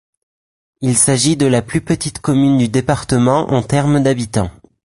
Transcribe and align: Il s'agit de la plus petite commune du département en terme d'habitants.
Il 0.81 0.97
s'agit 0.97 1.37
de 1.37 1.45
la 1.45 1.61
plus 1.61 1.79
petite 1.81 2.17
commune 2.21 2.57
du 2.57 2.67
département 2.69 3.53
en 3.53 3.61
terme 3.61 4.01
d'habitants. 4.01 4.49